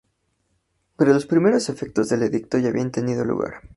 [0.97, 3.61] Pero los primeros efectos del Edicto ya habían tenido lugar.